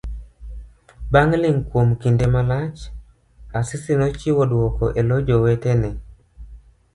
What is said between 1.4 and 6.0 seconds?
ling kuom kinde malach. Asisi nochiwo dwoko elo jowetene.